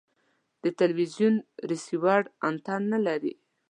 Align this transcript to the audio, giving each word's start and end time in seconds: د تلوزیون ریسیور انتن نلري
د 0.63 0.65
تلوزیون 0.79 1.35
ریسیور 1.69 2.21
انتن 2.47 2.81
نلري 2.91 3.33